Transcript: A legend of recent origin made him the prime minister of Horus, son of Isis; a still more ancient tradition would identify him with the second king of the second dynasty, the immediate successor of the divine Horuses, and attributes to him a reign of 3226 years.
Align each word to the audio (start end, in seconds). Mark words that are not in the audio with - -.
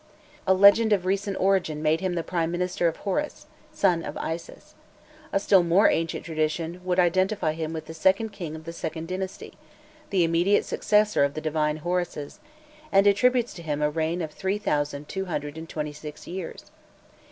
A 0.47 0.55
legend 0.55 0.93
of 0.93 1.05
recent 1.05 1.39
origin 1.39 1.79
made 1.83 2.01
him 2.01 2.13
the 2.15 2.23
prime 2.23 2.49
minister 2.49 2.87
of 2.87 2.97
Horus, 2.97 3.45
son 3.71 4.03
of 4.03 4.17
Isis; 4.17 4.73
a 5.31 5.39
still 5.39 5.61
more 5.61 5.91
ancient 5.91 6.25
tradition 6.25 6.81
would 6.83 6.97
identify 6.99 7.53
him 7.53 7.71
with 7.71 7.85
the 7.85 7.93
second 7.93 8.29
king 8.29 8.55
of 8.55 8.63
the 8.63 8.73
second 8.73 9.07
dynasty, 9.09 9.59
the 10.09 10.23
immediate 10.23 10.65
successor 10.65 11.23
of 11.23 11.35
the 11.35 11.39
divine 11.39 11.77
Horuses, 11.85 12.39
and 12.91 13.05
attributes 13.05 13.53
to 13.53 13.61
him 13.61 13.79
a 13.83 13.91
reign 13.91 14.23
of 14.23 14.31
3226 14.31 16.25
years. 16.25 16.71